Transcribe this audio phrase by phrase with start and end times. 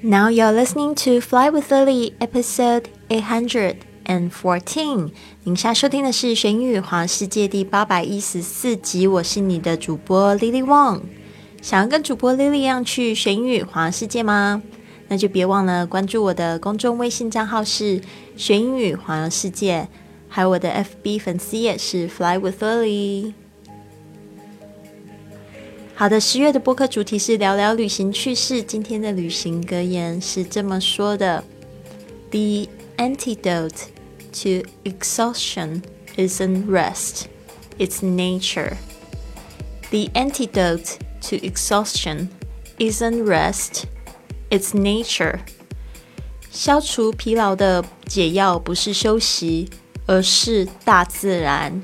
[0.00, 5.10] Now you're listening to Fly with Lily, episode eight hundred and fourteen。
[5.42, 9.08] 您现在收听的是《玄宇环世界》第八百一十四集。
[9.08, 11.00] 我是你的主播 Lily Wong。
[11.60, 14.62] 想要跟主播 Lily 一样去玄宇环世界吗？
[15.08, 18.00] 那就别忘了关注我的公众微信账号是
[18.36, 19.88] “玄宇环游世界”，
[20.30, 20.70] 还有我的
[21.02, 23.32] FB 粉丝页是 “Fly with Lily”。
[25.98, 28.62] 好的，十月的播客主题是聊聊旅行趣事。
[28.62, 31.42] 今天的旅行格言是这么说的
[32.30, 33.88] ：“The antidote
[34.30, 35.82] to exhaustion
[36.16, 37.24] isn't rest;
[37.80, 38.74] it's nature.
[39.90, 42.28] The antidote to exhaustion
[42.78, 43.82] isn't rest;
[44.50, 45.40] it's nature.”
[46.52, 49.68] 消除疲劳的解药不是休息，
[50.06, 51.82] 而是大自然。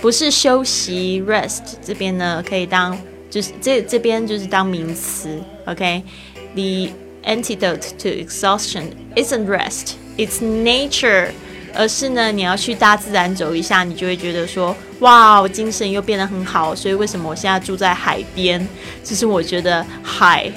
[0.00, 2.96] 不是休息，rest 这边呢可以当
[3.28, 6.92] 就是这这边就是当名词，OK？The
[7.24, 8.84] antidote to exhaustion
[9.14, 11.28] isn't rest, it's nature。
[11.72, 16.74] 而是呢，你要去大自然走一下，你就会觉得说，哇，我精神又变得很好。
[16.74, 18.66] 所以为什么我现在住在海边？
[19.04, 20.50] 就是我觉得海。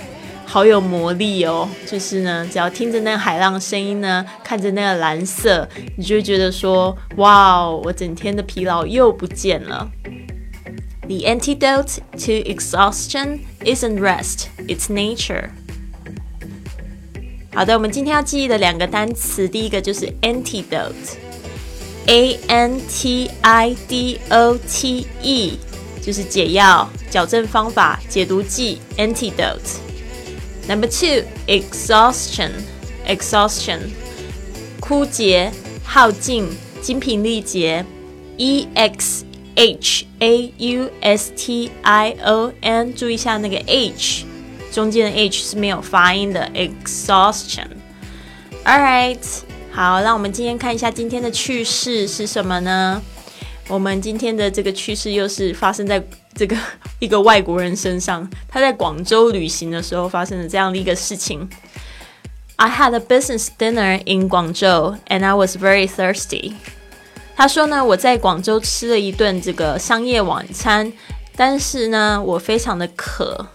[0.53, 1.68] 好有魔力哦！
[1.88, 9.90] 就是呢，只要听着那个海浪声音呢，看着那个蓝色，你就觉得说：哇哦，我整天的疲劳又不见了。
[11.08, 15.50] The antidote to exhaustion isn't rest, it's nature。
[17.56, 25.58] 好的，我们今天要记忆的两个单词，第一个就是 antidote，a n t i d o t e，
[26.00, 29.80] 就是解药、矫正方法、解毒剂，antidote。
[30.69, 32.50] Number two, exhaustion,
[33.06, 33.78] exhaustion，
[34.81, 35.50] 枯竭、
[35.84, 36.49] 耗尽、
[36.82, 37.84] 精疲力竭。
[38.37, 39.25] E X
[39.56, 44.25] H A U S T I O N，注意一下那个 H，
[44.71, 46.49] 中间的 H 是没有发音的。
[46.54, 49.19] Exhaustion。All right，
[49.72, 53.03] 好，让我们今天看一下今天的趣事是什么呢？
[53.66, 56.03] 我们今天的这个趣事又是发生在。
[56.34, 56.56] 这个
[57.03, 61.50] 一个外国人身上，他在广州旅行的时候发生了这样的一个事情。
[62.56, 66.53] I had a business dinner in Guangzhou and I was very thirsty。
[67.36, 70.94] 他说呢，我在广州吃了一顿这个商业晚餐，
[71.36, 73.47] 但是呢，我非常的渴。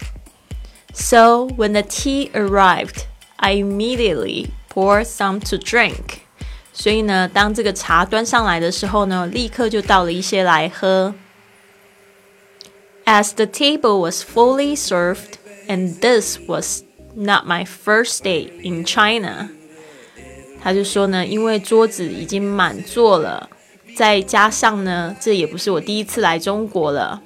[0.93, 3.05] So when the tea arrived,
[3.37, 6.19] I immediately poured some to drink。
[6.71, 11.15] 所以呢，当这个茶端上来的时候呢，立刻就倒了一些来喝。
[13.08, 16.82] as the table was fully served, and this was
[17.14, 19.48] not my first day in China。
[20.62, 23.50] 他就说呢，因为桌子已经满座了，
[23.96, 27.22] 再加上呢，这也不是我第一次来中国了。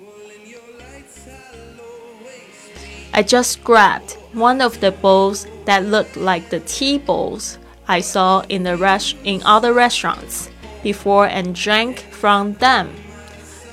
[3.13, 7.55] I just grabbed one of the bowls that looked like the tea bowls
[7.87, 10.49] I saw in the res in other restaurants
[10.83, 12.89] before and drank from them.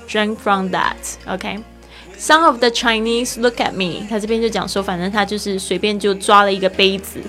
[0.08, 1.64] Drank from that, okay?
[2.18, 7.20] Some of the Chinese look at me，他这边就讲说，反正他就是随便就抓了一个杯子，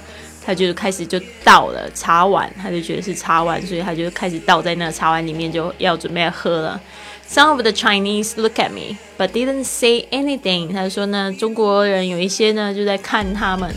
[0.44, 6.80] 他就开始就倒了茶碗，他就觉得是茶碗，所以他就开始倒在那个茶碗里面，就要准备喝了。
[7.28, 10.72] Some of the Chinese look at me but didn't say anything。
[10.72, 13.74] 他说呢，中国人有一些呢就在看他们，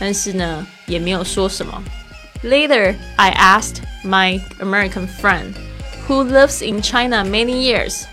[0.00, 1.82] 但是呢也没有说什么。
[2.42, 5.54] Later, I asked my American friend
[6.08, 8.04] who lives in China many years。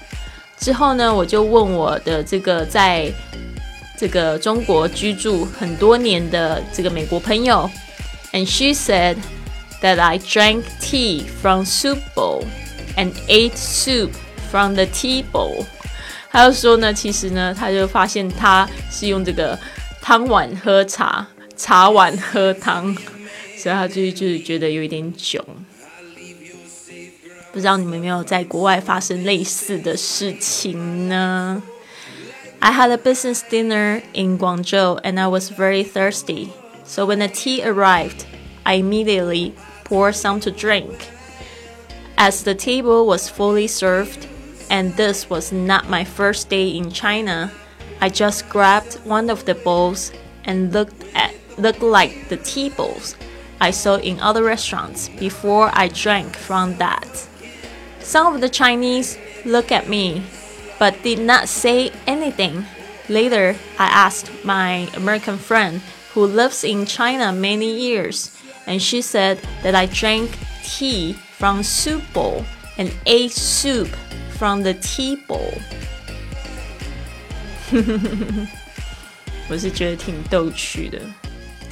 [0.60, 3.12] 之后呢，我就问我的这个在
[3.96, 7.69] 这个中国居住很多年的这个美国朋友
[8.32, 9.16] ，and she said
[9.82, 12.44] that I drank tea from soup bowl
[12.96, 14.10] and ate soup
[14.50, 15.64] from the tea bowl。
[16.31, 19.58] 他就说呢，其实呢，他就发现他是用这个
[20.02, 21.26] 汤碗喝茶，
[21.56, 22.94] 茶碗喝汤，
[23.56, 25.43] 所以他就就是觉得有一点囧。
[27.51, 31.62] 不知道你们有没有在国外发生类似的事情呢？
[32.60, 36.50] I had a business dinner in Guangzhou and I was very thirsty.
[36.86, 38.25] So when the tea arrived,
[38.63, 40.95] I immediately poured some to drink.
[42.15, 44.27] As the table was fully served,
[44.69, 47.51] and this was not my first day in China,
[48.00, 50.12] I just grabbed one of the bowls
[50.45, 53.15] and looked at looked like the tea bowls
[53.60, 57.26] I saw in other restaurants before I drank from that.
[58.07, 60.24] Some of the Chinese looked at me
[60.80, 62.65] but did not say anything.
[63.10, 65.81] Later, I asked my American friend
[66.13, 68.31] who lives in China many years,
[68.65, 70.31] and she said that I drank
[70.63, 72.45] tea from soup bowl
[72.77, 73.89] and ate soup
[74.38, 75.54] from the tea bowl.
[79.50, 81.00] 我是觉得挺逗趣的。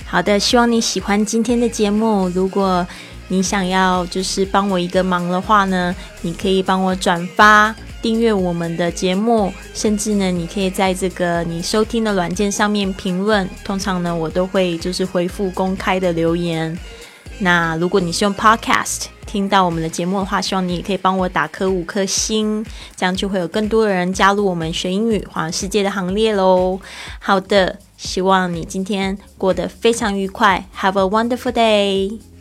[0.06, 2.28] 好的，希望你喜欢今天的节目。
[2.30, 2.86] 如果
[3.29, 13.49] 你想要就是帮我一个忙的话呢，你可以帮我转发、订阅我们的节目，甚至呢，你可以在这个你收听的软件上面评论。
[13.65, 16.79] 通常呢，我都会就是回复公开的留言。
[17.41, 22.65] 那如果你是用 Podcast 听到我们的节目的话，希望你也可以帮我打颗五颗星，
[22.95, 26.81] 这样就会有更多的人加入我们学英语环世界的行列喽。
[27.19, 32.36] 好的，希望你今天过得非常愉快，Have a wonderful day。